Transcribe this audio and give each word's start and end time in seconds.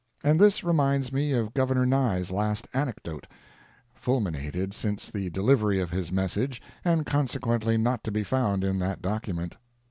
And 0.23 0.39
this 0.41 0.63
reminds 0.63 1.13
me 1.13 1.31
of 1.33 1.53
Gov. 1.53 1.69
Nye's 1.87 2.31
last 2.31 2.67
anecdote, 2.73 3.27
fulminated 3.93 4.73
since 4.73 5.11
the 5.11 5.29
delivery 5.29 5.79
of 5.79 5.91
his 5.91 6.11
message, 6.11 6.59
and 6.83 7.05
consequently 7.05 7.77
not 7.77 8.03
to 8.05 8.11
be 8.11 8.23
found 8.23 8.63
in 8.63 8.79
that 8.79 9.03
document. 9.03 9.57